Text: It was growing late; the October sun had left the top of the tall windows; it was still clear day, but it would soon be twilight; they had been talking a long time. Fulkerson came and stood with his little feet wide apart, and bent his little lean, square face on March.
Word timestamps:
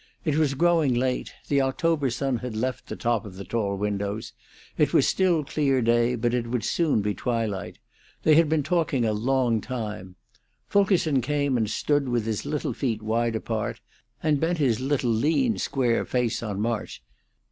It 0.25 0.35
was 0.35 0.55
growing 0.55 0.95
late; 0.95 1.31
the 1.47 1.61
October 1.61 2.09
sun 2.09 2.37
had 2.37 2.55
left 2.55 2.87
the 2.87 2.95
top 2.95 3.23
of 3.23 3.35
the 3.35 3.45
tall 3.45 3.77
windows; 3.77 4.33
it 4.75 4.95
was 4.95 5.05
still 5.07 5.43
clear 5.43 5.79
day, 5.79 6.15
but 6.15 6.33
it 6.33 6.47
would 6.47 6.63
soon 6.63 7.03
be 7.03 7.13
twilight; 7.13 7.77
they 8.23 8.33
had 8.33 8.49
been 8.49 8.63
talking 8.63 9.05
a 9.05 9.13
long 9.13 9.61
time. 9.61 10.15
Fulkerson 10.67 11.21
came 11.21 11.55
and 11.55 11.69
stood 11.69 12.09
with 12.09 12.25
his 12.25 12.47
little 12.47 12.73
feet 12.73 13.03
wide 13.03 13.35
apart, 13.35 13.79
and 14.23 14.39
bent 14.39 14.57
his 14.57 14.79
little 14.79 15.11
lean, 15.11 15.59
square 15.59 16.03
face 16.03 16.41
on 16.41 16.59
March. 16.59 17.03